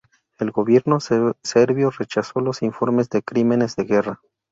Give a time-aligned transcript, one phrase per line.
[0.39, 4.19] El Gobierno serbio rechazó los informes de crímenes de guerra.